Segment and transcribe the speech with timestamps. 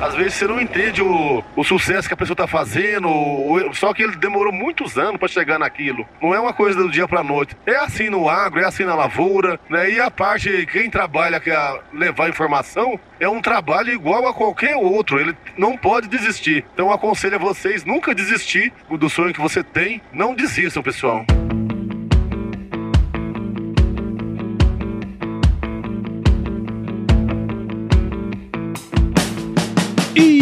[0.00, 3.08] Às vezes você não entende o, o sucesso que a pessoa tá fazendo,
[3.74, 6.06] só que ele demorou muitos anos para chegar naquilo.
[6.22, 7.54] Não é uma coisa do dia pra noite.
[7.66, 9.90] É assim no agro, é assim na lavoura, né?
[9.90, 14.74] E a parte, quem trabalha que é levar informação, é um trabalho igual a qualquer
[14.74, 15.20] outro.
[15.20, 16.64] Ele não pode desistir.
[16.72, 20.00] Então aconselho a vocês nunca desistir do sonho que você tem.
[20.12, 21.26] Não desistam, pessoal.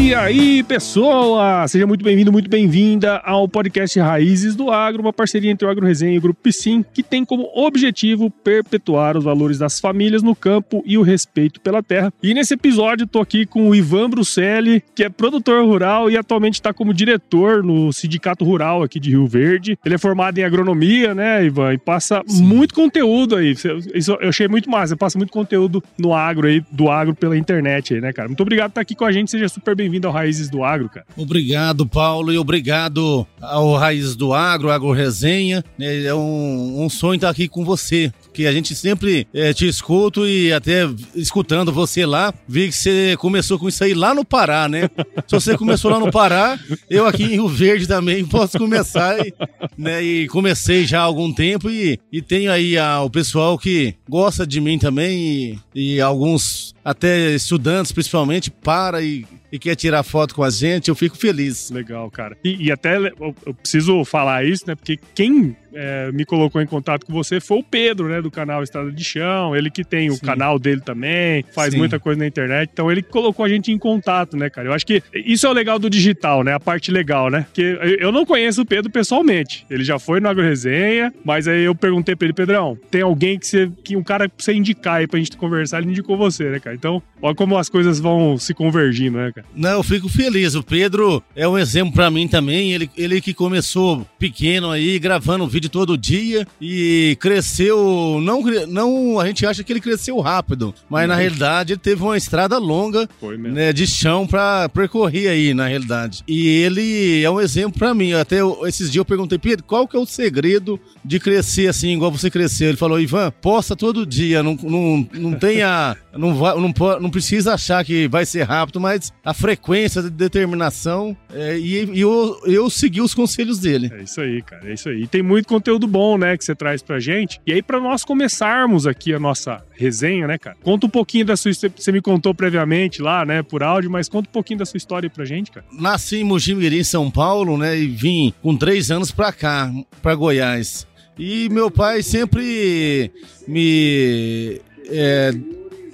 [0.08, 1.68] E aí, pessoal!
[1.68, 5.86] Seja muito bem-vindo, muito bem-vinda ao podcast Raízes do Agro, uma parceria entre o Agro
[5.86, 10.34] Resenha e o Grupo Piscin, que tem como objetivo perpetuar os valores das famílias no
[10.34, 12.10] campo e o respeito pela terra.
[12.22, 16.54] E nesse episódio, estou aqui com o Ivan Bruselli, que é produtor rural e atualmente
[16.54, 19.78] está como diretor no Sindicato Rural aqui de Rio Verde.
[19.84, 21.74] Ele é formado em agronomia, né, Ivan?
[21.74, 22.44] E passa Sim.
[22.44, 23.54] muito conteúdo aí.
[23.94, 24.96] Isso eu achei muito massa.
[24.96, 28.26] Passa muito conteúdo no agro aí, do agro pela internet aí, né, cara?
[28.26, 29.30] Muito obrigado por estar aqui com a gente.
[29.30, 31.04] Seja super bem-vindo bem-vindo ao Raízes do Agro, cara.
[31.16, 35.64] Obrigado, Paulo, e obrigado ao Raízes do Agro, Agro Resenha.
[35.78, 40.26] É um, um sonho estar aqui com você, que a gente sempre é, te escuto
[40.26, 44.68] e até escutando você lá, vi que você começou com isso aí lá no Pará,
[44.68, 44.88] né?
[45.26, 49.34] Se você começou lá no Pará, eu aqui em Rio Verde também posso começar, e,
[49.76, 50.02] né?
[50.02, 54.46] E comecei já há algum tempo e, e tenho aí a, o pessoal que gosta
[54.46, 60.34] de mim também e, e alguns até estudantes principalmente para e e quer tirar foto
[60.34, 61.70] com a gente, eu fico feliz.
[61.70, 62.36] Legal, cara.
[62.44, 64.74] E, e até eu, eu, preciso falar isso, né?
[64.74, 68.20] Porque quem é, me colocou em contato com você foi o Pedro, né?
[68.20, 69.54] Do canal Estrada de Chão.
[69.54, 70.26] Ele que tem o Sim.
[70.26, 71.78] canal dele também, faz Sim.
[71.78, 72.70] muita coisa na internet.
[72.72, 74.68] Então ele colocou a gente em contato, né, cara?
[74.68, 76.52] Eu acho que isso é o legal do digital, né?
[76.52, 77.42] A parte legal, né?
[77.42, 79.64] Porque eu não conheço o Pedro pessoalmente.
[79.70, 83.38] Ele já foi no Agro Resenha, mas aí eu perguntei pra ele, Pedrão, tem alguém
[83.38, 83.70] que você.
[83.84, 86.74] que um cara pra você indicar aí pra gente conversar, ele indicou você, né, cara?
[86.74, 89.46] Então, olha como as coisas vão se convergindo, né, cara?
[89.54, 90.56] Não, eu fico feliz.
[90.56, 92.72] O Pedro é um exemplo para mim também.
[92.72, 98.20] Ele, ele que começou pequeno aí, gravando vídeo todo dia e cresceu.
[98.22, 101.14] Não, não a gente acha que ele cresceu rápido, mas não.
[101.14, 103.08] na realidade ele teve uma estrada longa
[103.38, 106.22] né, de chão para percorrer aí, na realidade.
[106.26, 108.12] E ele é um exemplo para mim.
[108.12, 112.10] Até esses dias eu perguntei, Pedro, qual que é o segredo de crescer assim, igual
[112.10, 112.68] você cresceu?
[112.68, 115.96] Ele falou, Ivan, posta todo dia, não, não, não tenha.
[116.18, 121.16] Não, vai, não, não precisa achar que vai ser rápido, mas a frequência de determinação
[121.32, 123.90] é, e, e, eu, eu segui os conselhos dele.
[123.92, 125.02] É isso aí, cara, é isso aí.
[125.02, 127.40] E tem muito conteúdo bom, né, que você traz pra gente.
[127.46, 130.56] E aí, para nós começarmos aqui a nossa resenha, né, cara?
[130.62, 131.74] Conta um pouquinho da sua história.
[131.76, 135.08] Você me contou previamente lá, né, por áudio, mas conta um pouquinho da sua história
[135.08, 135.64] pra gente, cara.
[135.72, 139.70] Nasci em Mojimirim, São Paulo, né, e vim com três anos pra cá,
[140.02, 140.86] pra Goiás.
[141.18, 143.12] E meu pai sempre
[143.46, 145.32] me é,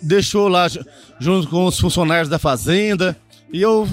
[0.04, 0.66] deixou lá
[1.18, 3.16] junto com os funcionários da fazenda.
[3.52, 3.86] E eu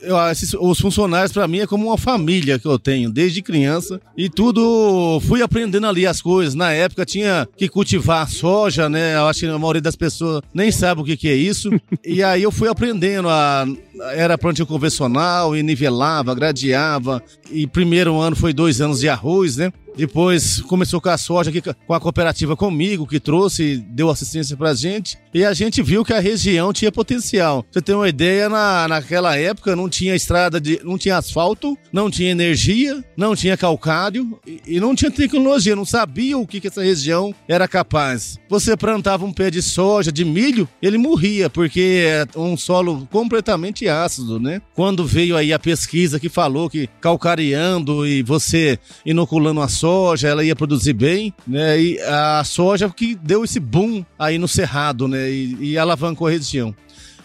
[0.00, 4.00] eu, esses, os funcionários para mim é como uma família que eu tenho desde criança
[4.16, 6.54] e tudo fui aprendendo ali as coisas.
[6.54, 9.16] Na época tinha que cultivar soja, né?
[9.16, 11.70] Eu acho que a maioria das pessoas nem sabe o que, que é isso.
[12.04, 13.66] e aí eu fui aprendendo a
[14.12, 17.22] era plantio convencional e nivelava, gradeava.
[17.50, 19.72] E primeiro ano foi dois anos de arroz, né?
[19.98, 24.72] Depois começou com a soja aqui com a cooperativa comigo, que trouxe, deu assistência pra
[24.72, 25.18] gente.
[25.34, 27.66] E a gente viu que a região tinha potencial.
[27.68, 32.08] Você tem uma ideia, na, naquela época não tinha estrada, de, não tinha asfalto, não
[32.08, 36.68] tinha energia, não tinha calcário e, e não tinha tecnologia, não sabia o que, que
[36.68, 38.38] essa região era capaz.
[38.48, 43.88] Você plantava um pé de soja, de milho, ele morria, porque é um solo completamente
[43.88, 44.62] ácido, né?
[44.74, 50.28] Quando veio aí a pesquisa que falou que calcareando e você inoculando a soja, soja,
[50.28, 51.80] ela ia produzir bem, né?
[51.80, 55.30] E a soja que deu esse boom aí no cerrado, né?
[55.30, 56.74] E, e alavancou a região.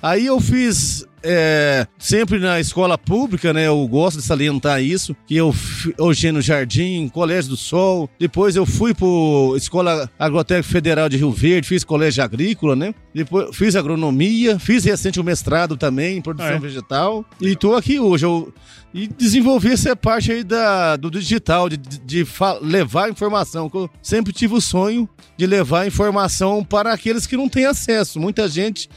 [0.01, 3.67] Aí eu fiz é, sempre na escola pública, né?
[3.67, 5.15] Eu gosto de salientar isso.
[5.25, 5.53] Que eu,
[5.97, 8.09] Eugênio Jardim, Colégio do Sol.
[8.19, 9.07] Depois eu fui para
[9.57, 12.93] Escola Agrotécnica Federal de Rio Verde, fiz colégio agrícola, né?
[13.13, 16.59] Depois fiz agronomia, fiz recente o mestrado também em produção é.
[16.59, 17.25] vegetal.
[17.39, 18.25] E tô aqui hoje.
[18.25, 18.53] Eu,
[18.93, 22.25] e desenvolver essa parte aí da, do digital, de, de, de
[22.61, 23.71] levar informação.
[23.73, 28.19] Eu sempre tive o sonho de levar informação para aqueles que não têm acesso.
[28.19, 28.87] Muita gente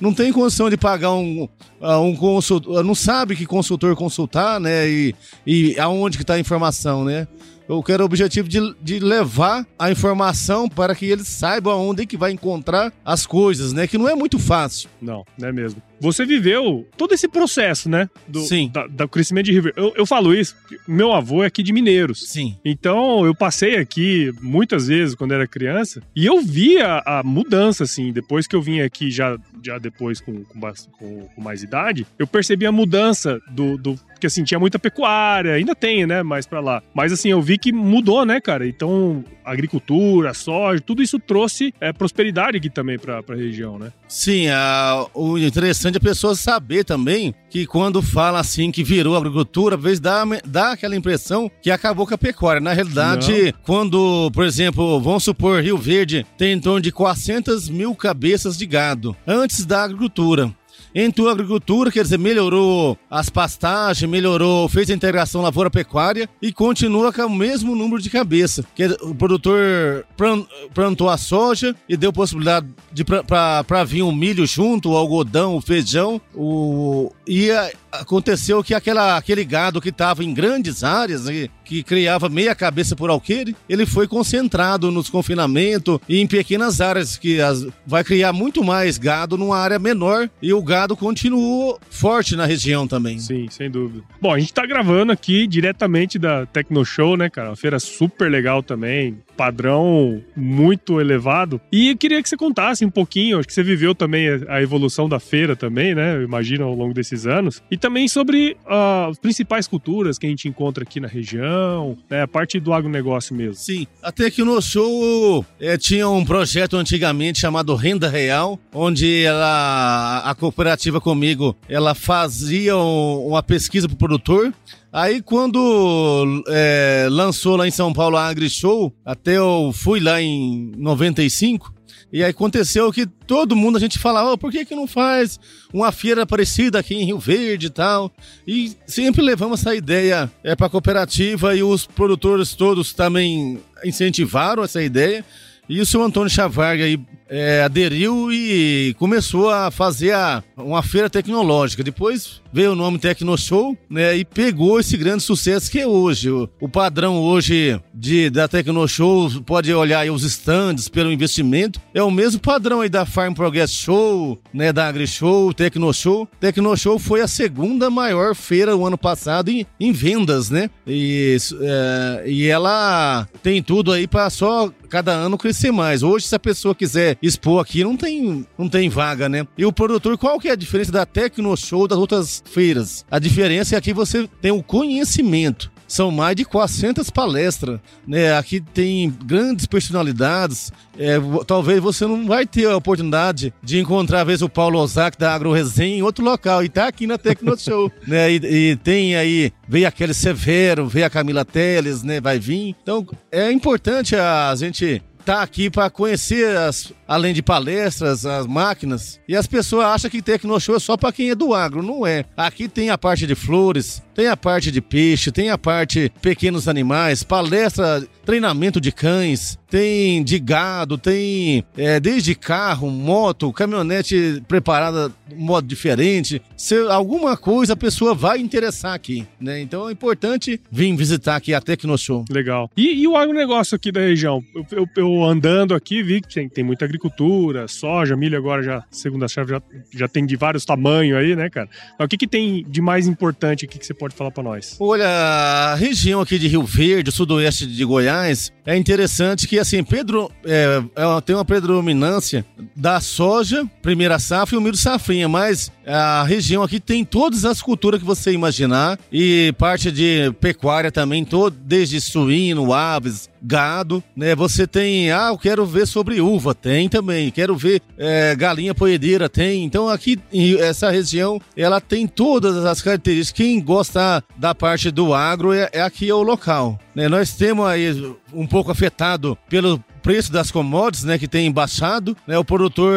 [0.00, 1.48] não tem condição de pagar um,
[1.80, 4.88] ah, um consultor, não sabe que consultor consultar, né?
[4.88, 5.14] E,
[5.46, 7.26] e aonde que está a informação, né?
[7.68, 12.16] Eu quero o objetivo de, de levar a informação para que eles saibam onde que
[12.16, 13.86] vai encontrar as coisas, né?
[13.86, 14.88] Que não é muito fácil.
[15.02, 15.82] Não, não é mesmo.
[15.98, 18.08] Você viveu todo esse processo, né?
[18.28, 18.70] Do, Sim.
[18.72, 19.72] Da, do crescimento de River.
[19.76, 20.54] Eu, eu falo isso,
[20.86, 22.28] meu avô é aqui de Mineiros.
[22.28, 22.56] Sim.
[22.64, 28.12] Então, eu passei aqui muitas vezes quando era criança e eu via a mudança, assim.
[28.12, 32.66] Depois que eu vim aqui, já, já depois com, com- com mais idade, eu percebi
[32.66, 33.76] a mudança do.
[33.78, 36.22] do porque assim, tinha muita pecuária, ainda tem, né?
[36.22, 36.82] Mais pra lá.
[36.94, 38.66] Mas assim, eu vi que mudou, né, cara?
[38.66, 43.92] Então, agricultura, soja, tudo isso trouxe é, prosperidade aqui também pra, pra região, né?
[44.08, 49.16] Sim, a- o interessante é a pessoa saber também que quando fala assim que virou
[49.16, 52.60] agricultura, às vezes dá, dá aquela impressão que acabou com a pecuária.
[52.60, 57.94] Na realidade, quando, por exemplo, vamos supor, Rio Verde tem em torno de 400 mil
[57.94, 60.52] cabeças de gado antes da agricultura.
[60.98, 67.12] Entrou a agricultura, quer dizer, melhorou as pastagens, melhorou, fez a integração lavoura-pecuária e continua
[67.12, 68.64] com o mesmo número de cabeça.
[68.74, 74.46] Dizer, o produtor plan- plantou a soja e deu possibilidade de para vir o milho
[74.46, 76.18] junto, o algodão, o feijão.
[76.34, 77.70] O, e a-
[78.00, 82.94] aconteceu que aquela, aquele gado que estava em grandes áreas, né, que criava meia cabeça
[82.94, 88.32] por alqueire, ele foi concentrado nos confinamentos e em pequenas áreas, que as- vai criar
[88.32, 93.18] muito mais gado numa área menor e o gado continuou forte na região também.
[93.18, 94.02] Sim, sem dúvida.
[94.20, 97.50] Bom, a gente tá gravando aqui diretamente da Tecno Show, né, cara?
[97.50, 101.60] Uma feira super legal também, padrão muito elevado.
[101.70, 105.08] E eu queria que você contasse um pouquinho, acho que você viveu também a evolução
[105.08, 106.16] da feira também, né?
[106.16, 107.62] Eu imagino ao longo desses anos.
[107.70, 112.22] E também sobre ah, as principais culturas que a gente encontra aqui na região, né?
[112.22, 113.54] A parte do agronegócio mesmo.
[113.54, 120.22] Sim, até que no show eh, tinha um projeto antigamente chamado Renda Real, onde ela,
[120.24, 124.52] a cooperativa comigo, ela fazia um- uma pesquisa pro produtor.
[124.96, 130.72] Aí quando eh, lançou lá em São Paulo a AgriShow, até eu fui lá em
[130.74, 131.70] 95,
[132.10, 135.38] e aí aconteceu que todo mundo a gente falava, "Ô, por que que não faz
[135.70, 138.10] uma feira parecida aqui em Rio Verde e tal?
[138.48, 144.64] E sempre levamos essa ideia é, para a cooperativa e os produtores todos também incentivaram
[144.64, 145.22] essa ideia.
[145.68, 146.98] E o seu Antônio Chavarga aí
[147.28, 151.82] é, aderiu e começou a fazer a- uma feira tecnológica.
[151.82, 154.16] Depois veio o nome Tecnoshow, né?
[154.16, 156.30] E pegou esse grande sucesso que é hoje.
[156.30, 162.10] O, o padrão hoje de, da Tecnoshow, pode olhar os stands pelo investimento, é o
[162.10, 164.72] mesmo padrão aí da Farm Progress Show, né?
[164.72, 166.26] Da AgriShow, Tecnoshow.
[166.40, 170.70] Tecnoshow foi a segunda maior feira o ano passado em, em vendas, né?
[170.86, 176.02] E, é, e ela tem tudo aí para só cada ano crescer mais.
[176.02, 179.46] Hoje, se a pessoa quiser expor aqui, não tem, não tem vaga, né?
[179.56, 183.04] E o produtor, qual que é a diferença da Tecnoshow das outras feiras?
[183.10, 185.70] A diferença é que você tem o conhecimento.
[185.88, 188.36] São mais de 400 palestras, né?
[188.36, 190.72] Aqui tem grandes personalidades.
[190.98, 191.16] É,
[191.46, 195.32] talvez você não vai ter a oportunidade de encontrar, às vezes, o Paulo Ozak da
[195.32, 196.64] Agro em outro local.
[196.64, 198.32] E tá aqui na Tecnoshow, né?
[198.32, 198.40] E,
[198.72, 202.20] e tem aí, veio aquele Severo, veio a Camila Teles, né?
[202.20, 202.74] Vai vir.
[202.82, 209.20] Então, é importante a gente tá aqui para conhecer, as, além de palestras, as máquinas.
[209.28, 211.82] E as pessoas acham que Tecnoshow é só para quem é do agro.
[211.82, 212.24] Não é.
[212.36, 216.68] Aqui tem a parte de flores, tem a parte de peixe, tem a parte pequenos
[216.68, 225.12] animais, palestra, treinamento de cães, tem de gado, tem é, desde carro, moto, caminhonete preparada
[225.28, 226.40] de modo diferente.
[226.56, 229.60] Se alguma coisa a pessoa vai interessar aqui, né?
[229.60, 232.24] Então é importante vir visitar aqui a Tecnoshow.
[232.30, 232.70] Legal.
[232.76, 234.42] E, e o agronegócio aqui da região?
[234.54, 238.82] Eu, eu- eu andando aqui vi que tem, tem muita agricultura, soja, milho agora já,
[238.90, 239.62] segundo a chave, já,
[239.94, 241.68] já tem de vários tamanhos aí, né, cara?
[241.98, 244.76] Mas o que, que tem de mais importante aqui que você pode falar pra nós?
[244.80, 250.30] Olha, a região aqui de Rio Verde, sudoeste de Goiás, é interessante que, assim, Pedro
[250.44, 256.24] é, é, tem uma predominância da soja, primeira safra e o milho safrinha, mas a
[256.24, 261.56] região aqui tem todas as culturas que você imaginar e parte de pecuária também, todo,
[261.56, 264.34] desde suíno, aves, gado, né?
[264.34, 269.28] Você tem, ah, eu quero ver sobre uva, tem também, quero ver é, galinha poedeira,
[269.28, 269.64] tem.
[269.64, 270.18] Então aqui,
[270.58, 273.36] essa região, ela tem todas as características.
[273.36, 276.78] Quem gosta da parte do agro é, é aqui é o local.
[276.94, 277.08] né?
[277.08, 282.38] Nós temos aí um pouco afetado pelo preço das commodities, né, que tem baixado, né,
[282.38, 282.96] o produtor,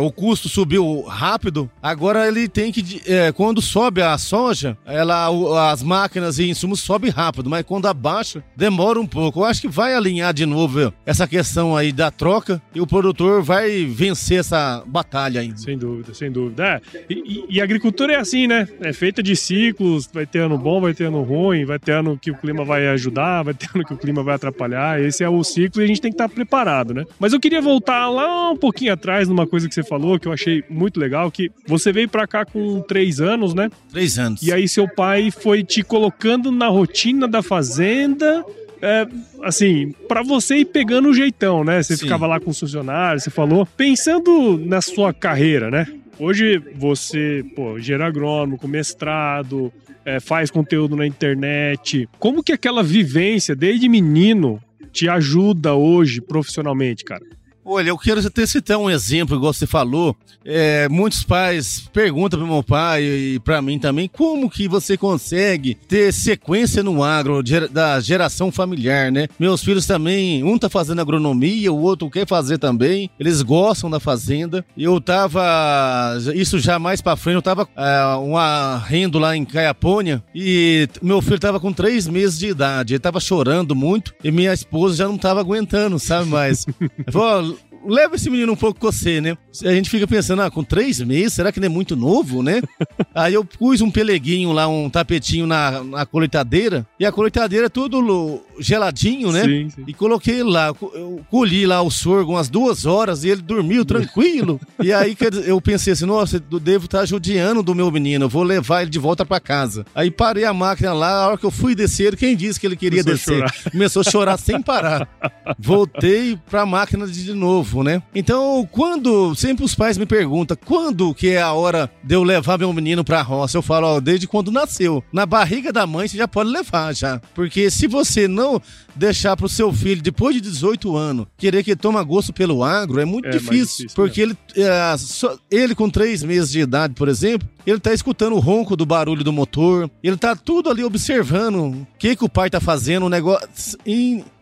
[0.00, 5.28] o custo subiu rápido, agora ele tem que, é, quando sobe a soja, ela,
[5.70, 9.40] as máquinas e insumos sobem rápido, mas quando abaixa, demora um pouco.
[9.40, 13.42] Eu acho que vai alinhar de novo essa questão aí da troca e o produtor
[13.42, 15.58] vai vencer essa batalha ainda.
[15.58, 16.64] Sem dúvida, sem dúvida.
[16.64, 18.66] É, e, e, a agricultura é assim, né?
[18.80, 22.16] É feita de ciclos, vai ter ano bom, vai ter ano ruim, vai ter ano
[22.18, 25.02] que o clima vai ajudar, vai ter ano que o clima vai atrapalhar.
[25.02, 26.45] Esse é o ciclo e a gente tem que estar preparado,
[26.94, 27.04] né?
[27.18, 30.32] Mas eu queria voltar lá um pouquinho atrás numa coisa que você falou que eu
[30.32, 33.70] achei muito legal, que você veio para cá com três anos, né?
[33.90, 34.42] Três anos.
[34.42, 38.44] E aí seu pai foi te colocando na rotina da fazenda
[38.80, 39.06] é,
[39.42, 41.82] assim, para você ir pegando o jeitão, né?
[41.82, 42.04] Você Sim.
[42.04, 43.66] ficava lá com os funcionários, você falou.
[43.76, 45.86] Pensando na sua carreira, né?
[46.18, 49.72] Hoje você, pô, gera agrônomo, com mestrado,
[50.04, 52.08] é, faz conteúdo na internet.
[52.18, 54.60] Como que aquela vivência desde menino
[54.96, 57.24] te ajuda hoje profissionalmente, cara?
[57.68, 60.16] Olha, eu quero até citar um exemplo, igual você falou.
[60.44, 65.74] É, muitos pais perguntam para meu pai e para mim também como que você consegue
[65.74, 69.26] ter sequência no agro da geração familiar, né?
[69.40, 73.10] Meus filhos também, um tá fazendo agronomia, o outro quer fazer também.
[73.18, 74.64] Eles gostam da fazenda.
[74.78, 80.22] Eu tava, isso já mais para frente, eu tava é, um arrendo lá em Caiapônia
[80.32, 82.94] e meu filho tava com três meses de idade.
[82.94, 86.64] Ele tava chorando muito e minha esposa já não tava aguentando, sabe mais?
[87.10, 87.55] Falou,
[87.86, 89.36] leva esse menino um pouco com você, né?
[89.64, 92.60] A gente fica pensando, ah, com três meses, será que ele é muito novo, né?
[93.14, 97.70] Aí eu pus um peleguinho lá, um tapetinho na, na colheitadeira, e a colheitadeira é
[97.70, 99.44] tudo geladinho, né?
[99.44, 99.84] Sim, sim.
[99.86, 104.60] E coloquei lá, eu colhi lá o sorgo umas duas horas e ele dormiu tranquilo.
[104.82, 105.16] e aí
[105.46, 108.90] eu pensei assim, nossa, eu devo estar judiando do meu menino, eu vou levar ele
[108.90, 109.84] de volta para casa.
[109.94, 112.76] Aí parei a máquina lá, a hora que eu fui descer, quem disse que ele
[112.76, 113.70] queria Começou descer?
[113.70, 115.08] Começou a chorar sem parar.
[115.58, 118.02] Voltei pra máquina de novo né?
[118.14, 119.34] Então, quando.
[119.34, 123.04] Sempre os pais me perguntam quando que é a hora de eu levar meu menino
[123.04, 123.56] pra roça.
[123.56, 125.02] Eu falo, ó, desde quando nasceu.
[125.12, 127.20] Na barriga da mãe você já pode levar já.
[127.34, 128.60] Porque se você não
[128.96, 133.04] deixar pro seu filho, depois de 18 anos, querer que toma gosto pelo agro, é
[133.04, 133.90] muito é difícil, difícil.
[133.94, 138.34] Porque ele, é, só, ele com três meses de idade, por exemplo, ele tá escutando
[138.34, 142.28] o ronco do barulho do motor, ele tá tudo ali observando o que, que o
[142.28, 143.78] pai tá fazendo, o negócio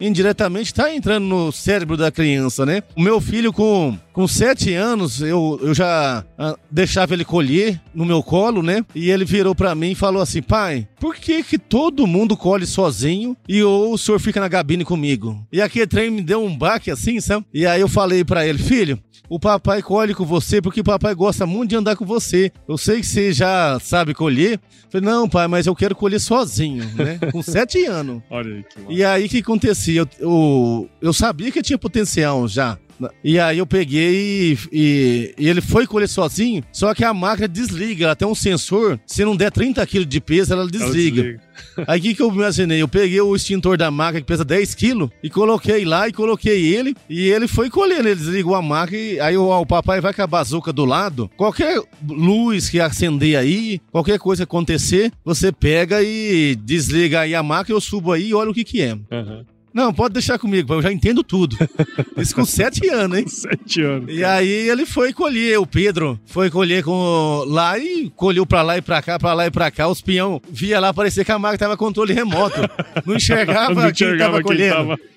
[0.00, 2.82] indiretamente tá entrando no cérebro da criança, né?
[2.94, 8.04] O meu filho com, com sete anos, eu, eu já ah, deixava ele colher no
[8.04, 8.84] meu colo, né?
[8.94, 12.64] E ele virou para mim e falou assim, pai, por que que todo mundo colhe
[12.64, 15.44] sozinho e o senhor fica na gabine comigo?
[15.52, 17.44] E aquele trem me deu um baque assim, sabe?
[17.52, 21.12] E aí eu falei para ele, filho, o papai colhe com você porque o papai
[21.14, 22.52] gosta muito de andar com você.
[22.68, 24.60] Eu sei que você já sabe colher.
[24.90, 27.18] falei, não, pai, mas eu quero colher sozinho, né?
[27.32, 28.22] Com sete anos.
[28.30, 30.02] Olha aí que E aí o que acontecia?
[30.02, 32.78] Eu, eu, eu sabia que tinha potencial já.
[33.22, 37.48] E aí eu peguei e, e, e, ele foi colher sozinho, só que a máquina
[37.48, 41.20] desliga, ela tem um sensor, se não der 30 kg de peso, ela desliga.
[41.20, 41.40] Ela desliga.
[41.86, 42.82] Aí o que, que eu imaginei?
[42.82, 46.74] Eu peguei o extintor da máquina que pesa 10 kg e coloquei lá e coloquei
[46.74, 50.12] ele e ele foi colhendo, ele desligou a máquina e aí o, o papai vai
[50.12, 56.02] com a bazuca do lado, qualquer luz que acender aí, qualquer coisa acontecer, você pega
[56.02, 58.94] e desliga aí a máquina, eu subo aí e olha o que que é.
[58.94, 59.44] Uhum.
[59.74, 61.56] Não, pode deixar comigo, eu já entendo tudo.
[62.16, 63.26] Isso com sete anos, hein?
[63.26, 64.14] Sete anos.
[64.14, 68.78] E aí ele foi colher, o Pedro foi colher com lá e colheu pra lá
[68.78, 69.88] e pra cá, pra lá e pra cá.
[69.88, 72.60] Os pinhão via lá, parecia que a máquina tava controle remoto.
[73.04, 74.96] Não enxergava, Não enxergava quem tava quem colhendo.
[74.96, 75.14] Tava...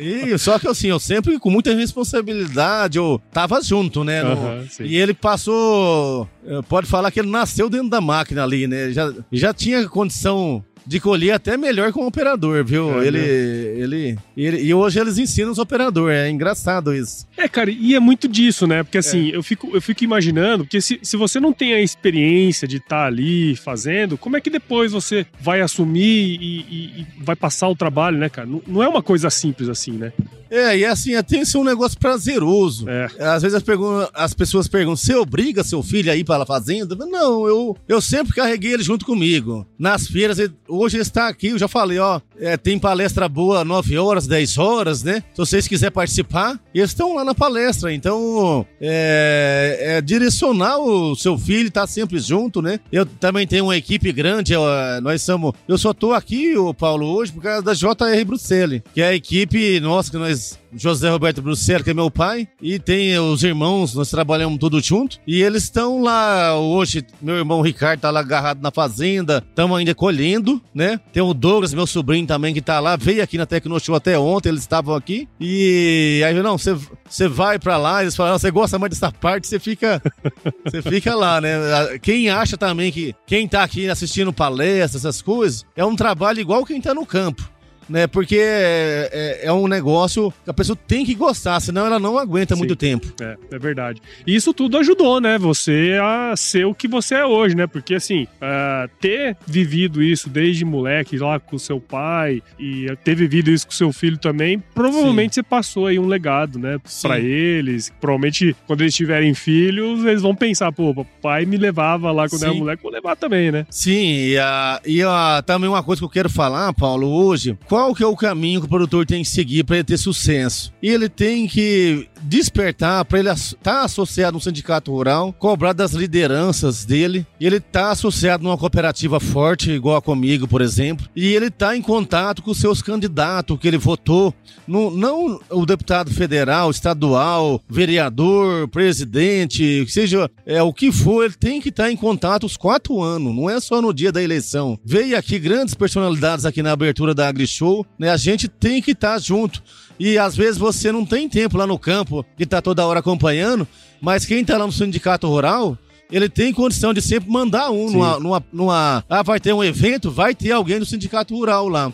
[0.00, 4.22] E, só que assim, eu sempre com muita responsabilidade, eu tava junto, né?
[4.22, 6.26] No, e ele passou.
[6.46, 8.90] Eh, pode falar que ele nasceu dentro da máquina ali, né?
[8.92, 13.00] Já, já tinha condição de colher até melhor com o operador, viu?
[13.00, 13.26] É, ele, né?
[13.26, 17.26] ele, ele, E hoje eles ensinam os operadores, é engraçado isso.
[17.36, 18.82] É, cara, e é muito disso, né?
[18.82, 19.36] Porque assim, é.
[19.36, 23.02] eu, fico, eu fico imaginando, porque se, se você não tem a experiência de estar
[23.02, 27.68] tá ali fazendo, como é que depois você vai assumir e, e, e vai passar
[27.68, 28.46] o trabalho, né, cara?
[28.46, 30.12] Não, não é uma coisa simples assim, né?
[30.52, 32.86] É, e assim, tem que ser um negócio prazeroso.
[32.86, 33.06] É.
[33.18, 33.64] Às vezes as,
[34.12, 36.94] as, pessoas perguntam: você obriga seu filho a ir para a fazenda?
[37.06, 39.66] Não, eu, eu sempre carreguei ele junto comigo.
[39.78, 40.36] Nas feiras,
[40.68, 44.58] hoje ele está aqui, eu já falei, ó, é, tem palestra boa 9 horas, 10
[44.58, 45.22] horas, né?
[45.32, 47.90] Se vocês quiserem participar, eles estão lá na palestra.
[47.90, 52.78] Então, é, é direcionar o seu filho, tá sempre junto, né?
[52.92, 54.62] Eu também tenho uma equipe grande, eu,
[55.02, 55.54] nós somos.
[55.66, 59.14] Eu só tô aqui, o Paulo, hoje, por causa da JR Bruxelles, que é a
[59.14, 60.41] equipe nossa que nós
[60.74, 65.18] José Roberto Bruxelles, que é meu pai, e tem os irmãos, nós trabalhamos tudo junto,
[65.26, 69.94] e eles estão lá hoje, meu irmão Ricardo tá lá agarrado na fazenda, estamos ainda
[69.94, 70.98] colhendo, né?
[71.12, 74.48] Tem o Douglas, meu sobrinho também, que tá lá, veio aqui na Tecnoshow até ontem,
[74.48, 78.90] eles estavam aqui, e aí, não, você vai pra lá, eles falaram, você gosta mais
[78.90, 80.02] dessa parte, você fica,
[80.64, 81.52] você fica lá, né?
[82.00, 86.64] Quem acha também que quem tá aqui assistindo palestras, essas coisas, é um trabalho igual
[86.64, 87.52] quem tá no campo
[87.88, 88.06] né?
[88.06, 92.18] Porque é, é, é, um negócio que a pessoa tem que gostar, senão ela não
[92.18, 93.12] aguenta Sim, muito tempo.
[93.20, 94.00] É, é verdade.
[94.26, 95.38] E isso tudo ajudou, né?
[95.38, 97.66] Você a ser o que você é hoje, né?
[97.66, 103.50] Porque assim, uh, ter vivido isso desde moleque lá com seu pai e ter vivido
[103.50, 105.40] isso com seu filho também, provavelmente Sim.
[105.40, 106.78] você passou aí um legado, né?
[107.00, 107.92] Para eles.
[108.00, 112.40] Provavelmente quando eles tiverem filhos, eles vão pensar, pô, o pai me levava lá quando
[112.40, 112.46] Sim.
[112.46, 113.66] era moleque, vou levar também, né?
[113.70, 117.94] Sim, e, uh, e uh, também uma coisa que eu quero falar, Paulo, hoje, qual
[117.94, 120.70] que é o caminho que o produtor tem que seguir para ele ter sucesso?
[120.82, 125.92] E ele tem que despertar para ele estar tá associado no sindicato rural, cobrar das
[125.92, 127.26] lideranças dele.
[127.40, 131.08] Ele tá associado numa cooperativa forte, igual a comigo, por exemplo.
[131.16, 134.34] E ele tá em contato com os seus candidatos que ele votou.
[134.68, 141.58] No, não o deputado federal, estadual, vereador, presidente, seja é, o que for, ele tem
[141.58, 144.78] que estar tá em contato os quatro anos, não é só no dia da eleição.
[144.84, 148.10] Veio aqui grandes personalidades aqui na abertura da AgriShow show, né?
[148.10, 149.62] A gente tem que estar tá junto.
[149.98, 153.68] E às vezes você não tem tempo lá no campo que tá toda hora acompanhando,
[154.00, 155.78] mas quem tá lá no sindicato rural,
[156.10, 160.10] ele tem condição de sempre mandar um numa, numa, numa, Ah, vai ter um evento,
[160.10, 161.92] vai ter alguém do sindicato rural lá.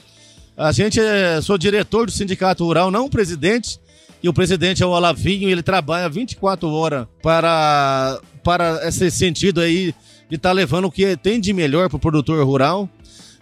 [0.56, 1.40] A gente é.
[1.42, 3.78] Sou diretor do sindicato rural, não presidente.
[4.20, 9.94] E o presidente é o Olavinho, ele trabalha 24 horas para, para esse sentido aí
[10.28, 12.88] de estar tá levando o que tem de melhor para o produtor rural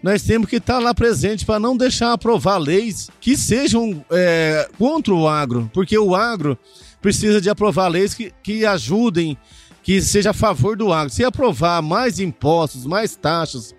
[0.07, 5.13] nós temos que estar lá presente para não deixar aprovar leis que sejam é, contra
[5.13, 6.57] o agro, porque o agro
[7.03, 9.37] precisa de aprovar leis que, que ajudem,
[9.83, 11.13] que seja a favor do agro.
[11.13, 13.75] Se aprovar mais impostos, mais taxas,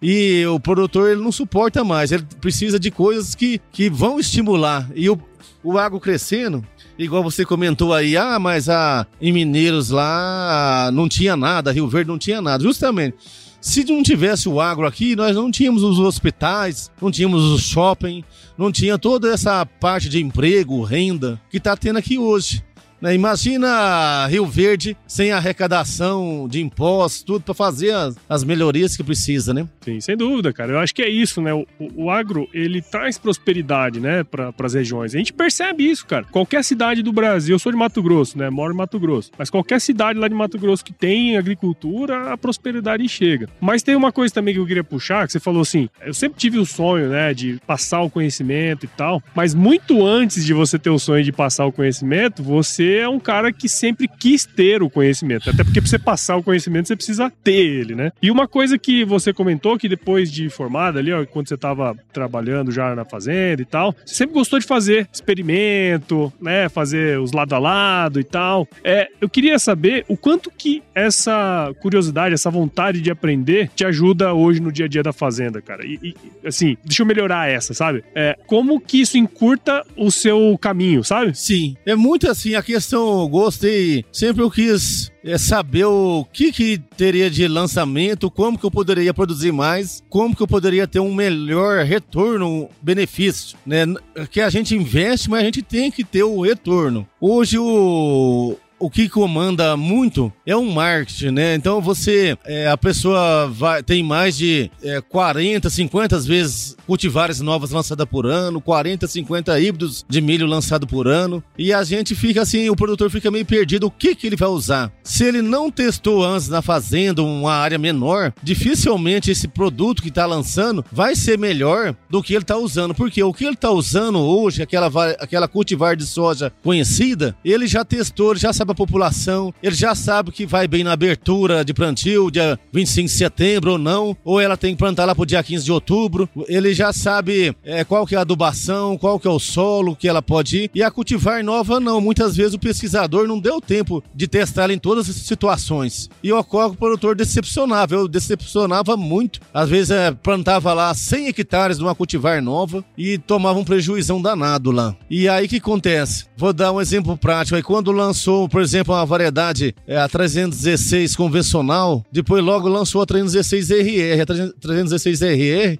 [0.00, 4.88] e o produtor ele não suporta mais, ele precisa de coisas que, que vão estimular.
[4.94, 5.18] E o,
[5.64, 6.64] o agro crescendo,
[6.96, 12.08] igual você comentou aí, ah, mas a, em Mineiros lá não tinha nada, Rio Verde
[12.08, 12.62] não tinha nada.
[12.62, 13.16] Justamente
[13.62, 18.24] se não tivesse o agro aqui, nós não tínhamos os hospitais, não tínhamos o shopping,
[18.58, 22.62] não tinha toda essa parte de emprego, renda que está tendo aqui hoje.
[23.02, 23.16] Né?
[23.16, 29.52] Imagina Rio Verde sem arrecadação de impostos, tudo para fazer as, as, melhorias que precisa,
[29.52, 29.66] né?
[29.80, 30.72] Sim, sem dúvida, cara.
[30.74, 31.52] Eu acho que é isso, né?
[31.52, 31.66] O,
[31.96, 35.14] o agro, ele traz prosperidade, né, para as regiões.
[35.14, 36.24] A gente percebe isso, cara.
[36.30, 38.48] Qualquer cidade do Brasil, eu sou de Mato Grosso, né?
[38.50, 39.32] Moro em Mato Grosso.
[39.36, 43.48] Mas qualquer cidade lá de Mato Grosso que tem agricultura, a prosperidade chega.
[43.60, 46.38] Mas tem uma coisa também que eu queria puxar, que você falou assim, eu sempre
[46.38, 50.78] tive o sonho, né, de passar o conhecimento e tal, mas muito antes de você
[50.78, 54.82] ter o sonho de passar o conhecimento, você é um cara que sempre quis ter
[54.82, 55.50] o conhecimento.
[55.50, 58.12] Até porque pra você passar o conhecimento, você precisa ter ele, né?
[58.20, 61.96] E uma coisa que você comentou que depois de formada ali, ó, quando você tava
[62.12, 66.68] trabalhando já na fazenda e tal, você sempre gostou de fazer experimento, né?
[66.68, 68.68] Fazer os lado a lado e tal.
[68.84, 74.32] É, eu queria saber o quanto que essa curiosidade, essa vontade de aprender te ajuda
[74.34, 75.84] hoje no dia a dia da fazenda, cara.
[75.84, 76.14] E, e
[76.46, 78.04] assim, deixa eu melhorar essa, sabe?
[78.14, 81.36] É, como que isso encurta o seu caminho, sabe?
[81.36, 81.76] Sim.
[81.86, 87.30] É muito assim, a questão, gostei, sempre eu quis é saber o que, que teria
[87.30, 91.84] de lançamento, como que eu poderia produzir mais, como que eu poderia ter um melhor
[91.84, 93.84] retorno, benefício, né?
[94.32, 97.06] Que a gente investe, mas a gente tem que ter o retorno.
[97.20, 101.54] Hoje o, o que comanda muito é um marketing, né?
[101.54, 107.70] Então você, é, a pessoa vai, tem mais de é, 40, 50 vezes cultivares novas
[107.70, 112.42] lançadas por ano, 40, 50 híbridos de milho lançado por ano, e a gente fica
[112.42, 114.90] assim, o produtor fica meio perdido o que que ele vai usar.
[115.04, 120.26] Se ele não testou antes na fazenda uma área menor, dificilmente esse produto que está
[120.26, 124.18] lançando vai ser melhor do que ele está usando, porque o que ele está usando
[124.18, 124.88] hoje, aquela,
[125.20, 129.94] aquela cultivar de soja conhecida, ele já testou, ele já sabe a população, ele já
[129.94, 134.40] sabe que vai bem na abertura de plantio, dia 25 de setembro ou não, ou
[134.40, 138.06] ela tem que plantar lá pro dia 15 de outubro, ele já sabe é, qual
[138.06, 140.90] que é a adubação, qual que é o solo que ela pode ir, e a
[140.90, 145.08] cultivar nova não, muitas vezes o pesquisador não deu tempo de testar ela em todas
[145.08, 150.92] as situações, e ocorre o produtor decepcionava, eu decepcionava muito, às vezes é, plantava lá
[150.92, 154.94] 100 hectares de uma cultivar nova e tomava um prejuízo danado lá.
[155.10, 156.26] E aí que acontece?
[156.36, 157.56] Vou dar um exemplo prático.
[157.56, 163.06] Aí, quando lançou, por exemplo, uma variedade, é, a 316 convencional, depois logo lançou a
[163.06, 164.20] 316 RR.
[164.20, 164.26] A
[164.60, 165.78] 316 RR,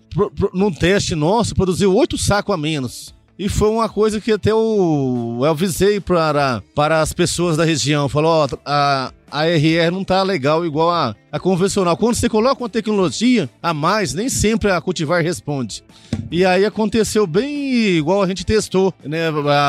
[0.54, 3.14] num teste nosso, produziu oito sacos a menos.
[3.38, 8.08] E foi uma coisa que até eu, eu avisei para, para as pessoas da região.
[8.08, 11.96] Falou, ó, a, a RR não tá legal igual a, a convencional.
[11.96, 15.82] Quando você coloca uma tecnologia a mais, nem sempre a cultivar responde.
[16.30, 19.26] E aí aconteceu bem igual a gente testou, né?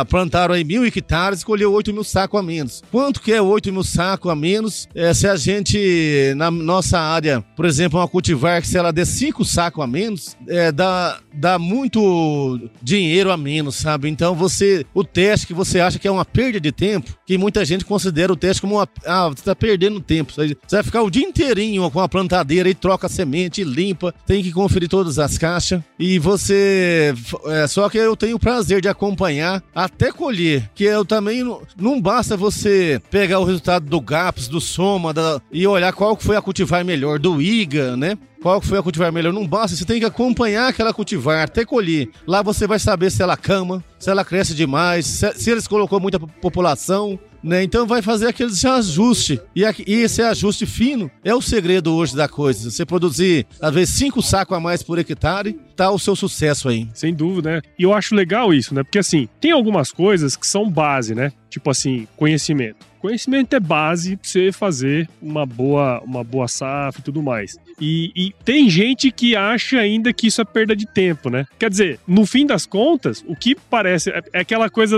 [0.09, 2.81] Plantaram aí mil hectares, escolheu 8 mil sacos a menos.
[2.91, 4.87] Quanto que é 8 mil sacos a menos?
[4.93, 9.05] É, se a gente, na nossa área, por exemplo, uma cultivar que se ela der
[9.05, 14.09] 5 sacos a menos, é, dá, dá muito dinheiro a menos, sabe?
[14.09, 17.65] Então você, o teste que você acha que é uma perda de tempo, que muita
[17.65, 20.31] gente considera o teste como uma, ah, você tá perdendo tempo.
[20.33, 24.43] Você vai ficar o dia inteirinho com a plantadeira e troca a semente, limpa, tem
[24.43, 27.13] que conferir todas as caixas e você,
[27.45, 31.61] é, só que eu tenho o prazer de acompanhar até colher, que eu também não,
[31.77, 36.35] não basta você pegar o resultado do GAPS, do Soma da, e olhar qual foi
[36.35, 38.17] a cultivar melhor, do IGA, né?
[38.41, 39.31] qual foi a cultivar melhor.
[39.31, 42.09] Não basta, você tem que acompanhar aquela cultivar até colher.
[42.27, 45.97] Lá você vai saber se ela cama, se ela cresce demais, se, se eles colocou
[45.97, 47.63] muita população, né?
[47.63, 49.41] Então vai fazer aquele ajuste.
[49.55, 52.71] E, aqui, e esse ajuste fino é o segredo hoje da coisa.
[52.71, 56.87] Você produzir, às vezes, cinco sacos a mais por hectare, tá o seu sucesso aí.
[56.93, 57.61] Sem dúvida, né?
[57.77, 58.83] E eu acho legal isso, né?
[58.83, 61.31] Porque assim, tem algumas coisas que são base, né?
[61.49, 62.85] Tipo assim, conhecimento.
[63.03, 67.57] Conhecimento é base pra você fazer uma boa, uma boa safra e tudo mais.
[67.85, 71.45] E, e, tem gente que acha ainda que isso é perda de tempo, né?
[71.59, 74.97] Quer dizer, no fim das contas, o que parece é, é aquela coisa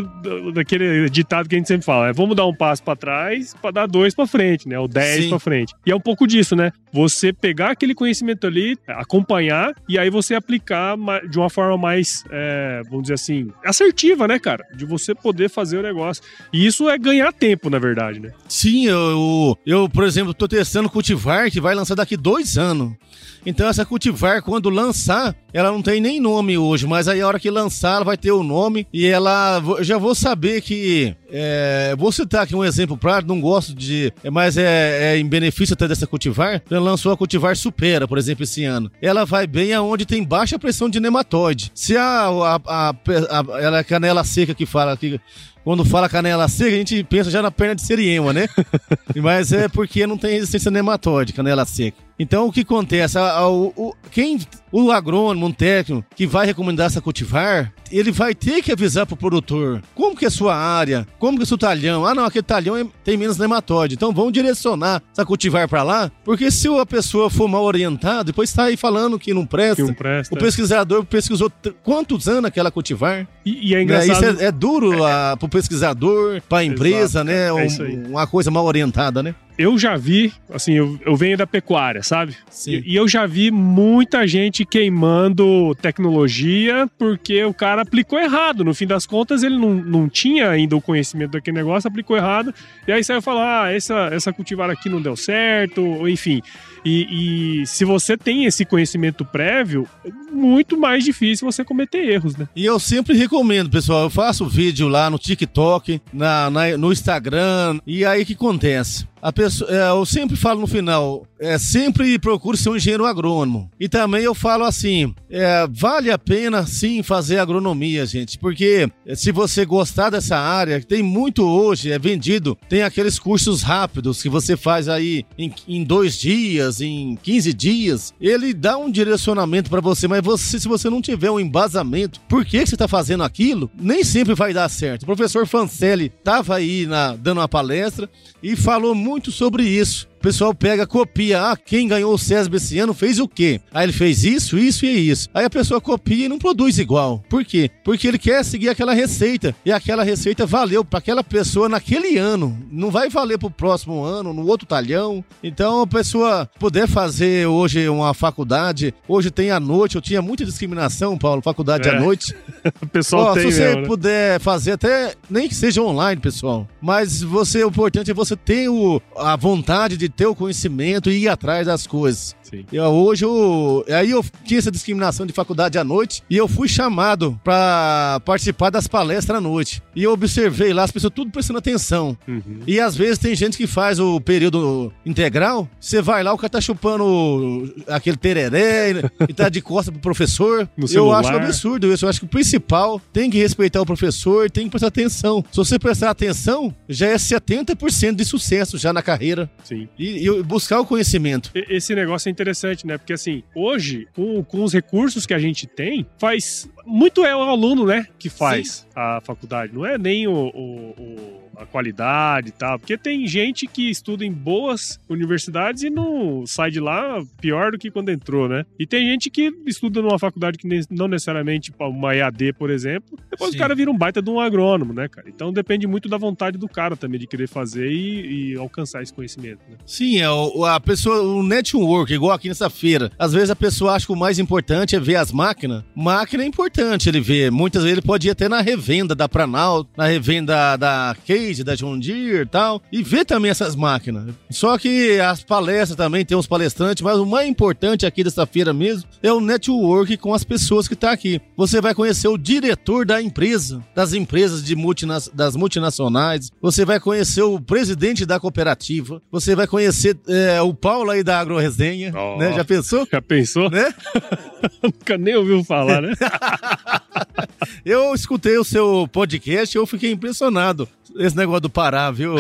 [0.54, 3.72] daquele ditado que a gente sempre fala: é vamos dar um passo para trás para
[3.72, 4.78] dar dois para frente, né?
[4.78, 5.74] Ou dez para frente.
[5.84, 6.72] E é um pouco disso, né?
[6.94, 10.96] Você pegar aquele conhecimento ali, acompanhar e aí você aplicar
[11.28, 14.64] de uma forma mais, é, vamos dizer assim, assertiva, né, cara?
[14.76, 16.24] De você poder fazer o negócio.
[16.54, 18.32] E isso é ganhar tempo, na verdade, né?
[18.48, 22.75] Sim, eu, eu, eu por exemplo, tô testando cultivar que vai lançar daqui dois anos
[22.76, 22.98] ano.
[23.46, 27.40] Então essa cultivar, quando lançar, ela não tem nem nome hoje, mas aí a hora
[27.40, 31.16] que lançar, ela vai ter o nome e ela já vou saber que.
[31.38, 34.12] É, vou citar aqui um exemplo prático, não gosto de.
[34.32, 36.62] Mas é, é em benefício até dessa cultivar.
[36.70, 38.92] Ela lançou a cultivar Supera, por exemplo, esse ano.
[39.02, 41.72] Ela vai bem aonde tem baixa pressão de nematóide.
[41.74, 45.20] Se a, a, a, a ela é canela seca que fala que
[45.66, 48.48] quando fala canela seca, a gente pensa já na perna de seriema, né?
[49.18, 51.98] Mas é porque não tem resistência nematóide, canela seca.
[52.20, 53.18] Então o que acontece?
[53.44, 54.40] O, o, quem,
[54.72, 59.16] o agrônomo, um técnico que vai recomendar essa cultivar, ele vai ter que avisar pro
[59.16, 62.06] produtor como que é a sua área, como que é o seu talhão.
[62.06, 63.96] Ah, não, aquele talhão é, tem menos nematóide.
[63.96, 68.50] Então vamos direcionar essa cultivar para lá, porque se a pessoa for mal orientada, depois
[68.50, 69.76] está aí falando que não presta.
[69.76, 70.34] Que não presta.
[70.34, 71.52] O pesquisador pesquisou
[71.84, 73.28] quantos anos aquela cultivar.
[73.46, 74.22] E, e é engraçado.
[74.22, 74.32] Né?
[74.32, 77.54] Isso é, é duro é, a, pro pesquisador, pra empresa, Exato, né?
[77.54, 79.36] Um, uma coisa mal orientada, né?
[79.58, 82.36] eu já vi, assim, eu, eu venho da pecuária, sabe?
[82.50, 82.82] Sim.
[82.86, 88.64] E, e, eu já vi muita gente queimando tecnologia porque o cara aplicou errado.
[88.64, 92.54] No fim das contas, ele não, não tinha ainda o conhecimento daquele negócio, aplicou errado.
[92.88, 96.42] E aí saiu falar: ah, essa, essa cultivar aqui não deu certo, ou enfim.
[96.86, 102.36] E, e, se você tem esse conhecimento prévio, é muito mais difícil você cometer erros,
[102.38, 102.48] né?
[102.56, 107.80] E eu sempre recomendo, pessoal, eu faço vídeo lá no TikTok, na, na no Instagram,
[107.88, 109.08] e aí o que acontece?
[109.26, 113.72] A pessoa, é, eu sempre falo no final, é, sempre procure ser um engenheiro agrônomo.
[113.80, 119.32] E também eu falo assim, é, vale a pena sim fazer agronomia, gente, porque se
[119.32, 124.56] você gostar dessa área, tem muito hoje, é vendido, tem aqueles cursos rápidos que você
[124.56, 130.08] faz aí em, em dois dias, em 15 dias, ele dá um direcionamento para você,
[130.08, 133.72] mas você, se você não tiver um embasamento, por que, que você está fazendo aquilo,
[133.76, 135.02] nem sempre vai dar certo.
[135.02, 138.08] O professor Fancelli estava aí na, dando uma palestra
[138.44, 141.52] e falou muito sobre isso pessoal pega, copia.
[141.52, 143.62] Ah, quem ganhou o SESB esse ano fez o quê?
[143.72, 145.30] Aí ele fez isso, isso e isso.
[145.32, 147.24] Aí a pessoa copia e não produz igual.
[147.30, 147.70] Por quê?
[147.84, 149.56] Porque ele quer seguir aquela receita.
[149.64, 152.58] E aquela receita valeu para aquela pessoa naquele ano.
[152.72, 155.24] Não vai valer pro próximo ano, no outro talhão.
[155.44, 160.44] Então a pessoa puder fazer hoje uma faculdade, hoje tem à noite, eu tinha muita
[160.44, 161.96] discriminação, Paulo, faculdade é.
[161.96, 162.36] à noite.
[162.82, 163.88] o pessoal Ó, tem Se você mesmo, né?
[163.88, 166.68] puder fazer até, nem que seja online, pessoal.
[166.82, 171.24] Mas você, o importante é você ter o, a vontade de ter o conhecimento e
[171.24, 172.36] ir atrás das coisas.
[172.42, 172.66] Sim.
[172.72, 176.68] Eu, hoje, eu, aí eu tinha essa discriminação de faculdade à noite e eu fui
[176.68, 179.82] chamado para participar das palestras à noite.
[179.96, 182.18] E eu observei lá as pessoas tudo prestando atenção.
[182.28, 182.60] Uhum.
[182.68, 186.50] E às vezes tem gente que faz o período integral, você vai lá, o cara
[186.50, 190.70] tá chupando aquele tereré e tá de costa pro professor.
[190.78, 192.06] No eu acho absurdo isso.
[192.06, 195.44] Eu acho que o principal tem que respeitar o professor, tem que prestar atenção.
[195.52, 199.50] Se você prestar atenção, já é 70% de sucesso já na carreira.
[199.64, 199.88] Sim.
[199.98, 201.52] E e, e buscar o conhecimento.
[201.54, 202.98] Esse negócio é interessante, né?
[202.98, 206.70] Porque assim, hoje, com, com os recursos que a gente tem, faz.
[206.86, 208.86] Muito é o aluno, né, que faz Sim.
[208.96, 209.74] a faculdade.
[209.74, 211.45] Não é nem o, o, o
[211.76, 212.80] qualidade e tal.
[212.80, 217.78] Porque tem gente que estuda em boas universidades e não sai de lá pior do
[217.78, 218.66] que quando entrou, né?
[218.80, 223.52] E tem gente que estuda numa faculdade que não necessariamente uma EAD, por exemplo, depois
[223.52, 223.58] Sim.
[223.58, 225.28] o cara vira um baita de um agrônomo, né, cara?
[225.28, 229.14] Então depende muito da vontade do cara também de querer fazer e, e alcançar esse
[229.14, 229.76] conhecimento, né?
[229.86, 233.12] Sim, é o, a pessoa, o network, igual aqui nessa feira.
[233.20, 235.84] Às vezes a pessoa acha que o mais importante é ver as máquinas.
[235.94, 237.52] Máquina é importante ele ver.
[237.52, 241.76] Muitas vezes ele pode ir até na revenda da Pranal, na revenda da Case da
[241.76, 244.34] John Deere e tal, e ver também essas máquinas.
[244.50, 248.74] Só que as palestras também tem uns palestrantes, mas o mais importante aqui dessa feira
[248.74, 251.42] mesmo é o network com as pessoas que estão tá aqui.
[251.58, 257.00] Você vai conhecer o diretor da empresa, das empresas de multina das multinacionais, você vai
[257.00, 262.38] conhecer o presidente da cooperativa, você vai conhecer é, o Paulo aí da AgroResenha, oh,
[262.38, 262.54] né?
[262.54, 263.08] Já pensou?
[263.12, 263.70] Já pensou?
[263.70, 263.94] Né?
[264.84, 266.14] Nunca nem ouviu falar, né?
[267.86, 270.88] eu escutei o seu podcast e eu fiquei impressionado.
[271.18, 272.36] Esse negócio do Pará, viu?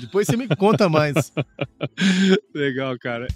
[0.00, 1.32] Depois você me conta mais.
[2.54, 3.26] Legal, cara.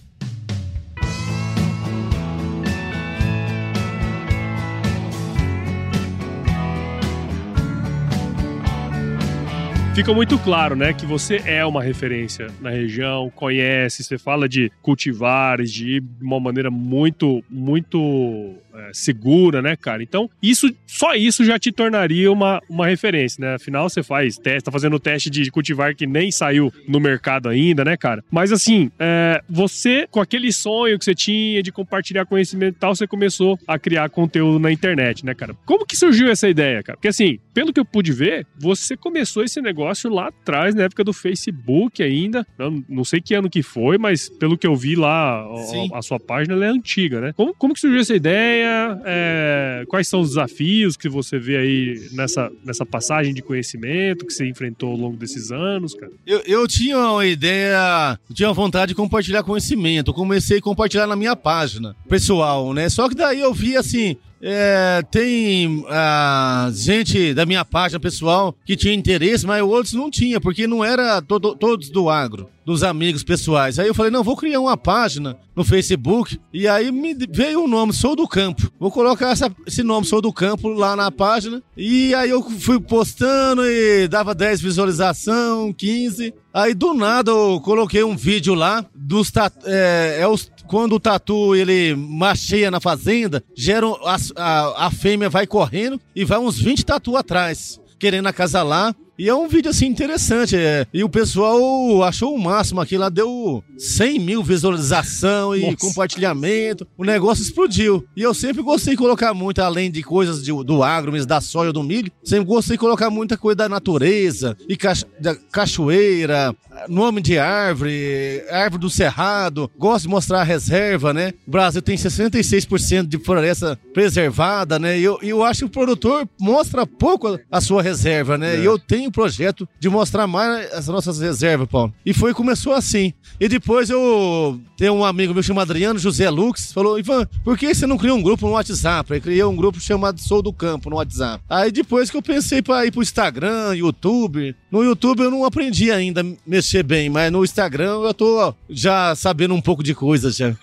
[9.99, 14.71] fica muito claro, né, que você é uma referência na região, conhece, você fala de
[14.81, 20.03] cultivares, de uma maneira muito, muito é, segura, né, cara?
[20.03, 23.55] Então, isso, só isso já te tornaria uma, uma referência, né?
[23.55, 27.85] Afinal, você faz teste, tá fazendo teste de cultivar que nem saiu no mercado ainda,
[27.85, 28.25] né, cara?
[28.31, 32.95] Mas assim, é, você, com aquele sonho que você tinha de compartilhar conhecimento e tal,
[32.95, 35.55] você começou a criar conteúdo na internet, né, cara?
[35.65, 36.97] Como que surgiu essa ideia, cara?
[36.97, 41.05] Porque assim, pelo que eu pude ver, você começou esse negócio lá atrás, na época
[41.05, 42.47] do Facebook ainda.
[42.59, 46.03] Não, não sei que ano que foi, mas pelo que eu vi lá, a, a,
[46.03, 47.33] sua página é antiga, né?
[47.37, 48.68] Como, como que surgiu essa ideia?
[49.05, 54.33] É, quais são os desafios que você vê aí nessa, nessa passagem de conhecimento que
[54.33, 56.13] você enfrentou ao longo desses anos, cara?
[56.27, 60.11] Eu, eu tinha uma ideia, tinha vontade de compartilhar conhecimento.
[60.11, 62.89] Eu comecei a compartilhar na minha página pessoal, né?
[62.89, 68.77] Só que daí eu vi assim, é, tem a gente da minha página pessoal que
[68.77, 73.25] tinha interesse, mas outros não tinha, porque não era todo, todos do agro dos amigos
[73.25, 73.79] pessoais.
[73.79, 76.39] Aí eu falei, não, vou criar uma página no Facebook.
[76.53, 78.71] E aí me veio o nome Sou do Campo.
[78.79, 81.63] Vou colocar essa, esse nome Sou do Campo lá na página.
[81.75, 86.35] E aí eu fui postando e dava 10 visualização, 15.
[86.53, 89.31] Aí do nada eu coloquei um vídeo lá dos
[89.65, 95.29] é, é os, quando o tatu ele macheia na fazenda, gera a, a, a fêmea
[95.29, 98.95] vai correndo e vai uns 20 tatu atrás, querendo acasalar.
[99.19, 100.57] E é um vídeo assim interessante.
[100.57, 100.87] É.
[100.95, 105.77] E o pessoal achou o máximo aqui lá, deu 100 mil visualização e Nossa.
[105.77, 106.87] compartilhamento.
[106.97, 108.07] O negócio explodiu.
[108.17, 111.41] E eu sempre gostei de colocar muito, além de coisas de, do agro, mesmo da
[111.41, 114.79] soja, do milho, sempre gostei de colocar muita coisa da natureza, e
[115.21, 116.55] da cachoeira,
[116.89, 119.71] nome de árvore, árvore do cerrado.
[119.77, 121.33] Gosto de mostrar a reserva, né?
[121.47, 124.99] O Brasil tem 66% de floresta preservada, né?
[124.99, 128.57] E eu, eu acho que o produtor mostra pouco a sua reserva, né?
[128.57, 128.61] É.
[128.61, 131.93] E eu tenho o projeto de mostrar mais as nossas reservas, Paulo.
[132.05, 133.13] E foi começou assim.
[133.41, 137.75] E depois eu tenho um amigo meu chamado Adriano José Lux, falou: Ivan, por que
[137.75, 139.13] você não cria um grupo no WhatsApp?
[139.13, 141.43] Eu criei um grupo chamado Sou do Campo no WhatsApp.
[141.49, 144.55] Aí depois que eu pensei para ir pro Instagram, YouTube.
[144.71, 149.15] No YouTube eu não aprendi ainda a mexer bem, mas no Instagram eu tô já
[149.15, 150.55] sabendo um pouco de coisas já.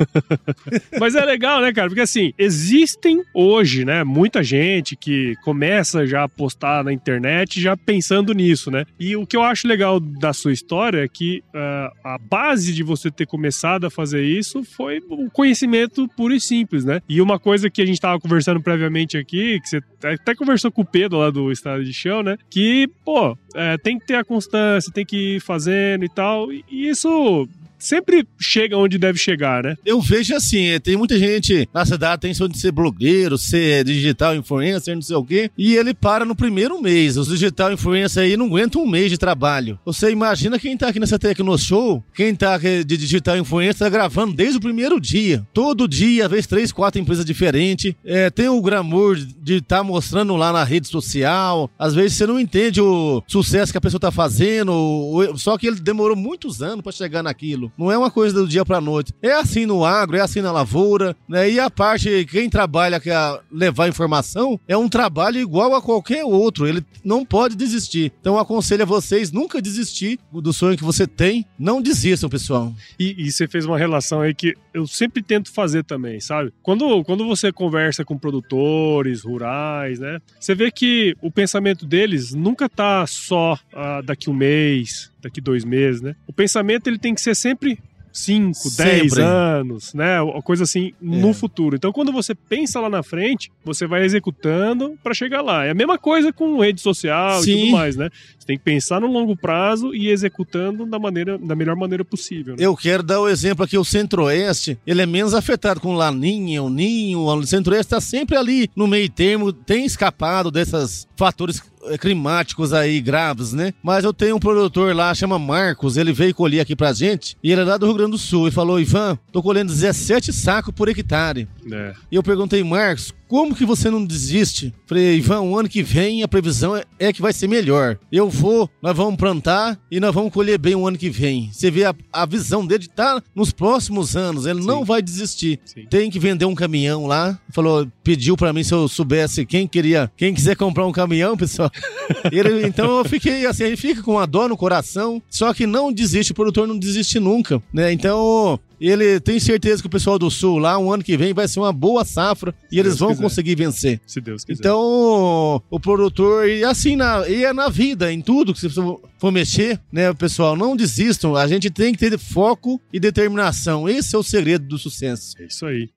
[0.99, 1.87] mas é legal, né, cara?
[1.87, 7.75] Porque assim, existem hoje, né, muita gente que começa já a postar na internet já
[7.75, 8.85] pensando nisso, né?
[8.99, 12.83] E o que eu acho legal da sua história é que uh, a base de
[12.83, 17.01] você ter começado a fazer isso foi o conhecimento puro e simples, né?
[17.07, 20.81] E uma coisa que a gente tava conversando previamente aqui, que você até conversou com
[20.81, 22.37] o Pedro lá do Estado de Chão, né?
[22.49, 26.51] Que, pô, é, tem que ter a constância, tem que ir fazendo e tal.
[26.51, 29.75] E isso sempre chega onde deve chegar, né?
[29.85, 34.35] Eu vejo assim, tem muita gente na cidade tem sonho de ser blogueiro, ser digital
[34.35, 37.17] influencer, não sei o quê, e ele para no primeiro mês.
[37.17, 39.79] Os digital influencer aí não aguentam um mês de trabalho.
[39.85, 44.33] Você imagina quem tá aqui nessa Tecno Show, quem tá de digital influencer tá gravando
[44.33, 45.45] desde o primeiro dia.
[45.53, 47.93] Todo dia, às vezes três, quatro empresas diferentes.
[48.03, 51.69] É, tem o glamour de estar tá mostrando lá na rede social.
[51.77, 55.79] Às vezes você não entende o sucesso que a pessoa tá fazendo, só que ele
[55.79, 57.64] demorou muitos anos para chegar naquilo.
[57.77, 59.13] Não é uma coisa do dia pra noite.
[59.21, 61.49] É assim no agro, é assim na lavoura, né?
[61.49, 63.09] E a parte, quem trabalha que
[63.51, 66.67] levar informação, é um trabalho igual a qualquer outro.
[66.67, 68.11] Ele não pode desistir.
[68.19, 71.45] Então aconselho a vocês nunca desistir do sonho que você tem.
[71.57, 72.73] Não desistam, pessoal.
[72.99, 76.53] E, e você fez uma relação aí que eu sempre tento fazer também, sabe?
[76.61, 80.19] Quando, quando você conversa com produtores rurais, né?
[80.39, 85.65] Você vê que o pensamento deles nunca tá só ah, daqui um mês, daqui dois
[85.65, 86.15] meses, né?
[86.27, 87.79] O pensamento ele tem que ser sempre
[88.13, 89.23] 5, 10 Sempre.
[89.23, 90.21] anos, né?
[90.21, 91.33] Uma coisa assim no É.
[91.33, 91.75] futuro.
[91.75, 95.65] Então, quando você pensa lá na frente, você vai executando para chegar lá.
[95.65, 97.59] É a mesma coisa com rede social e Sim.
[97.59, 98.09] tudo mais, né?
[98.39, 102.55] Você tem que pensar no longo prazo e executando da maneira da melhor maneira possível.
[102.55, 102.63] né?
[102.65, 106.69] Eu quero dar o exemplo aqui, o Centro-Oeste, ele é menos afetado com Laninha, o
[106.69, 112.73] Ninho, o Centro-Oeste está sempre ali no meio termo, tem escapado desses fatores eh, climáticos
[112.73, 113.73] aí graves, né?
[113.81, 117.51] Mas eu tenho um produtor lá, chama Marcos, ele veio colher aqui pra gente, e
[117.51, 120.73] ele é lá do Rio Grande do Sul, e falou, Ivan, tô colhendo 17 sacos
[120.73, 121.47] por hectare.
[121.71, 121.93] É.
[122.11, 124.73] E eu perguntei, Marcos, como que você não desiste?
[124.85, 127.97] Falei, Ivan, o ano que vem a previsão é, é que vai ser melhor.
[128.11, 131.49] Eu vou, nós vamos plantar e nós vamos colher bem o ano que vem.
[131.51, 135.59] Você vê a, a visão dele tá nos próximos anos, ele não vai desistir.
[135.65, 135.85] Sim.
[135.89, 137.39] Tem que vender um caminhão lá.
[137.51, 141.71] Falou, pediu pra mim se eu soubesse quem queria, quem quiser comprar um caminhão, pessoal.
[142.31, 145.91] Ele- então eu fiquei assim, ele fica com a dor no coração, só que não
[145.91, 147.91] desiste, o produtor não desiste nunca, né?
[147.91, 151.47] Então, ele tem certeza que o pessoal do Sul lá, um ano que vem, vai
[151.47, 153.23] ser uma boa safra e eles Deus vão quiser.
[153.23, 154.01] conseguir vencer.
[154.05, 154.59] Se Deus quiser.
[154.59, 159.31] Então, o produtor, e assim, na, e é na vida, em tudo que você for
[159.31, 161.35] mexer, né, pessoal, não desistam.
[161.35, 163.87] A gente tem que ter foco e determinação.
[163.87, 165.35] Esse é o segredo do sucesso.
[165.39, 165.89] É isso aí.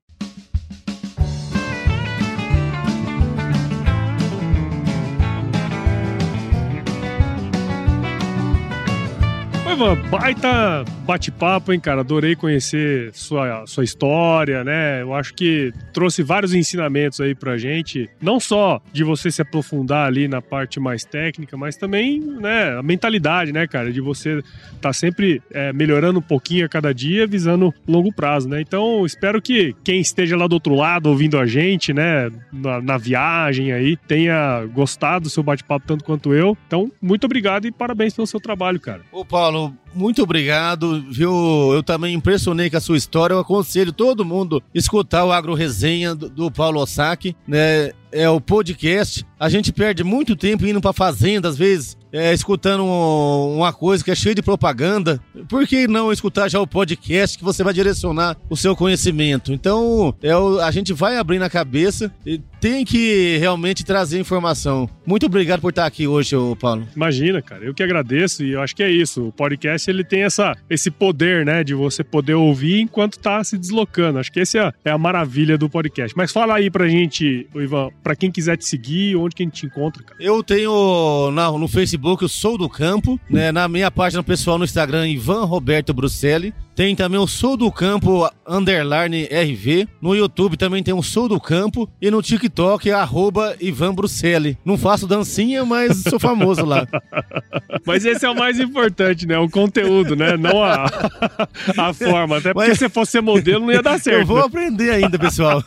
[9.79, 12.01] Ivan, baita bate-papo, hein, cara?
[12.01, 15.01] Adorei conhecer sua, sua história, né?
[15.01, 20.09] Eu acho que trouxe vários ensinamentos aí pra gente, não só de você se aprofundar
[20.09, 23.93] ali na parte mais técnica, mas também, né, a mentalidade, né, cara?
[23.93, 24.43] De você
[24.81, 28.61] tá sempre é, melhorando um pouquinho a cada dia, visando longo prazo, né?
[28.61, 32.99] Então, espero que quem esteja lá do outro lado ouvindo a gente, né, na, na
[32.99, 36.59] viagem aí, tenha gostado do seu bate-papo tanto quanto eu.
[36.67, 39.03] Então, muito obrigado e parabéns pelo seu trabalho, cara.
[39.13, 41.33] Ô, Paulo, muito obrigado, viu?
[41.73, 43.35] Eu também impressionei com a sua história.
[43.35, 47.93] Eu aconselho todo mundo escutar o Agro Resenha do, do Paulo Osaki, né?
[48.11, 49.25] É o podcast.
[49.39, 54.03] A gente perde muito tempo indo pra fazenda, às vezes, é, escutando um- uma coisa
[54.03, 55.21] que é cheia de propaganda.
[55.49, 59.53] Por que não escutar já o podcast que você vai direcionar o seu conhecimento?
[59.53, 64.89] Então, é o- a gente vai abrindo a cabeça e tem que realmente trazer informação.
[65.07, 66.89] Muito obrigado por estar aqui hoje, Paulo.
[66.97, 69.29] Imagina, cara, eu que agradeço e eu acho que é isso.
[69.29, 73.57] O podcast ele tem essa, esse poder, né, de você poder ouvir enquanto tá se
[73.57, 74.19] deslocando.
[74.19, 76.17] Acho que essa é a, é a maravilha do podcast.
[76.17, 79.55] Mas fala aí pra gente, Ivan, pra quem quiser te seguir, onde que a gente
[79.61, 80.23] te encontra, cara.
[80.23, 83.53] Eu tenho na- no Facebook o Sou do Campo, né?
[83.53, 86.55] Na minha página pessoal no Instagram, Ivan Roberto Bruselli.
[86.75, 89.89] Tem também o Sou do Campo underline RV.
[90.01, 91.89] No YouTube também tem o Sou do Campo.
[92.01, 94.57] E no TikTok é arroba Ivan Bruselli.
[94.65, 96.87] Não faço dancinha, mas sou famoso lá.
[97.85, 99.39] Mas esse é o mais importante, né?
[99.39, 100.37] O conteúdo, né?
[100.37, 100.85] Não a,
[101.77, 102.37] a forma.
[102.39, 104.21] Até porque Mas- se fosse modelo não ia dar certo.
[104.21, 104.45] Eu vou né?
[104.45, 105.63] aprender ainda, pessoal.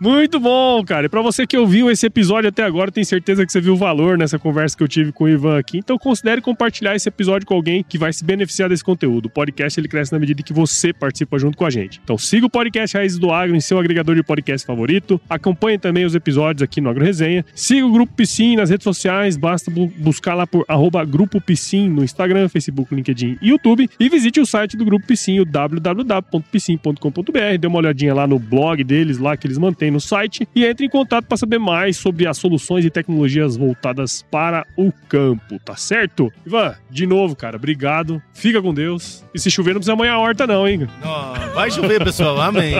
[0.00, 1.06] Muito bom, cara.
[1.06, 3.76] E pra você que ouviu esse episódio até agora, tenho certeza que você viu o
[3.76, 5.78] valor nessa conversa que eu tive com o Ivan aqui.
[5.78, 9.26] Então considere compartilhar esse episódio com alguém que vai se beneficiar desse conteúdo.
[9.26, 12.00] O podcast ele cresce na medida que você participa junto com a gente.
[12.02, 15.20] Então siga o podcast Raízes do Agro em seu agregador de podcast favorito.
[15.28, 17.44] Acompanhe também os episódios aqui no Agro Resenha.
[17.54, 19.36] Siga o Grupo Piscin nas redes sociais.
[19.36, 23.88] Basta bu- buscar lá por arroba Grupo Piscin no Instagram, Facebook, LinkedIn e YouTube.
[24.00, 27.58] E visite o site do Grupo Piscin, o www.piscin.com.br.
[27.60, 30.13] Dê uma olhadinha lá no blog deles, lá que eles mantêm no site.
[30.54, 34.92] E entre em contato para saber mais sobre as soluções e tecnologias voltadas para o
[35.08, 36.32] campo, tá certo?
[36.46, 38.22] Ivan, de novo, cara, obrigado.
[38.32, 39.24] Fica com Deus.
[39.34, 40.88] E se chover, não precisa amanhã a horta, não, hein?
[41.02, 42.40] Ó, vai chover, pessoal.
[42.40, 42.74] Amém.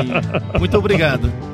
[0.58, 1.53] Muito obrigado.